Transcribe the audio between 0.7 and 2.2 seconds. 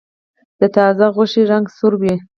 تازه غوښې رنګ سور وي.